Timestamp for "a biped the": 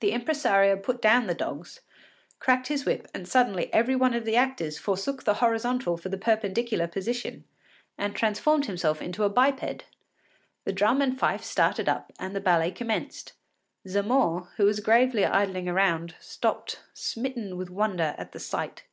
9.24-10.72